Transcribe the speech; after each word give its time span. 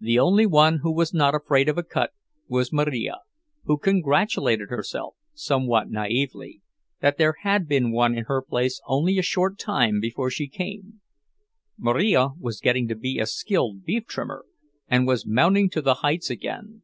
The 0.00 0.18
only 0.18 0.46
one 0.46 0.78
who 0.78 0.90
was 0.90 1.12
not 1.12 1.34
afraid 1.34 1.68
of 1.68 1.76
a 1.76 1.82
cut 1.82 2.14
was 2.46 2.72
Marija, 2.72 3.16
who 3.64 3.76
congratulated 3.76 4.70
herself, 4.70 5.16
somewhat 5.34 5.90
naïvely, 5.90 6.62
that 7.02 7.18
there 7.18 7.34
had 7.42 7.68
been 7.68 7.92
one 7.92 8.16
in 8.16 8.24
her 8.24 8.40
place 8.40 8.80
only 8.86 9.18
a 9.18 9.22
short 9.22 9.58
time 9.58 10.00
before 10.00 10.30
she 10.30 10.48
came. 10.48 11.02
Marija 11.76 12.30
was 12.40 12.60
getting 12.62 12.88
to 12.88 12.94
be 12.94 13.18
a 13.18 13.26
skilled 13.26 13.84
beef 13.84 14.06
trimmer, 14.06 14.46
and 14.88 15.06
was 15.06 15.26
mounting 15.26 15.68
to 15.68 15.82
the 15.82 15.96
heights 15.96 16.30
again. 16.30 16.80